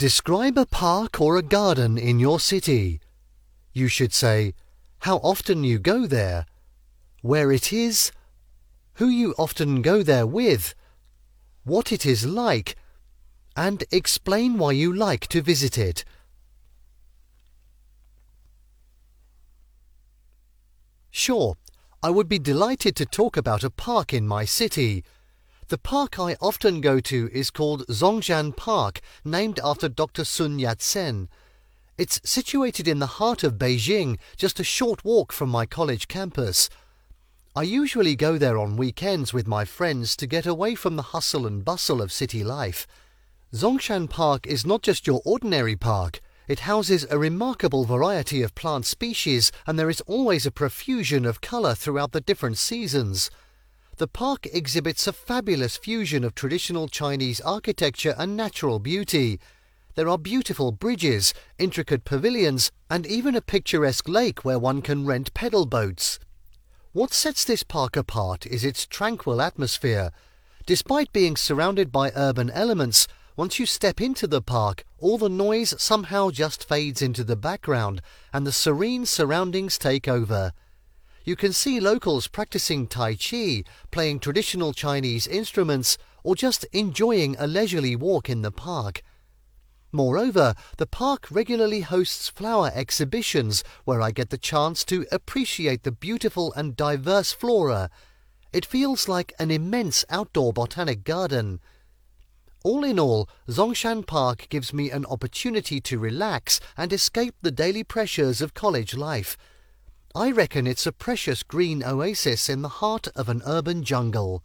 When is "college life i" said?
108.54-110.32